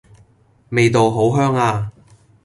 [0.69, 1.91] 味道好香呀